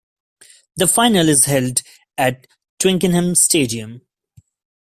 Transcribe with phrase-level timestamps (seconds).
[0.77, 1.83] The final is held
[2.17, 2.47] at
[2.79, 4.01] Twickenham Stadium.